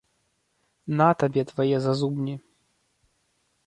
На 1.03 1.09
табе 1.25 1.41
твае 1.53 1.77
зазубні. 1.87 2.35